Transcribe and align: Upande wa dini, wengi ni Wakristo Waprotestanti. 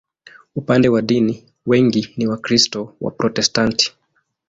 Upande 0.55 0.89
wa 0.89 1.01
dini, 1.01 1.43
wengi 1.65 2.13
ni 2.17 2.27
Wakristo 2.27 2.95
Waprotestanti. 3.01 3.97